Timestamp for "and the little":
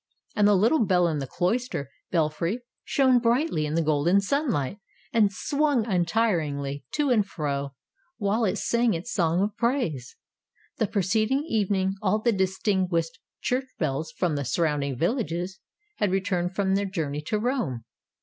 0.35-0.83